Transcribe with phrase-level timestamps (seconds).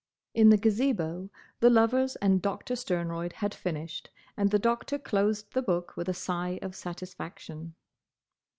[0.33, 1.29] In the Gazebo
[1.59, 6.13] the lovers and Doctor Sternroyd had finished, and the Doctor closed the book with a
[6.15, 7.75] sigh of satisfaction.